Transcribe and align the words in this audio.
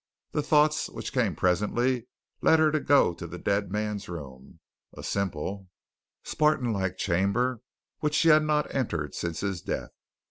The 0.31 0.41
thoughts 0.41 0.89
which 0.89 1.13
came 1.13 1.35
presently 1.35 2.07
led 2.41 2.57
her 2.57 2.71
to 2.71 2.79
go 2.79 3.13
to 3.13 3.27
the 3.27 3.37
dead 3.37 3.69
man's 3.71 4.09
room 4.09 4.59
a 4.97 5.03
simple, 5.03 5.67
spartan 6.23 6.73
like 6.73 6.97
chamber 6.97 7.61
which 7.99 8.15
she 8.15 8.29
had 8.29 8.41
not 8.41 8.73
entered 8.73 9.13
since 9.13 9.41
his 9.41 9.61
death. 9.61 9.91